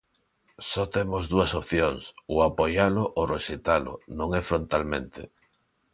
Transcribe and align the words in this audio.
Só 0.69 0.83
temos 0.95 1.23
dúas 1.33 1.51
opcións: 1.61 2.03
ou 2.31 2.37
apoialo 2.49 3.03
ou 3.19 3.23
rexeitalo, 3.35 3.93
non 4.17 4.29
é 4.39 4.41
frontalmente. 4.49 5.21